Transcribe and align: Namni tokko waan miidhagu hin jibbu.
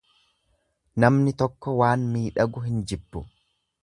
Namni 1.03 1.33
tokko 1.41 1.75
waan 1.81 2.07
miidhagu 2.15 2.65
hin 2.69 2.81
jibbu. 2.93 3.23